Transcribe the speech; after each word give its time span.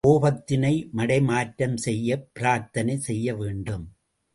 கோபத்தினை 0.07 0.89
மடைமாற்றம் 0.97 1.77
செய்யப் 1.77 2.29
பிரார்த்தனை 2.33 2.97
செய்ய 2.97 3.35
வேண்டும். 3.35 3.89